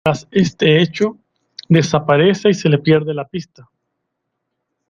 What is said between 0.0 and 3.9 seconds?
Tras este hecho desaparece y se le pierde la pista.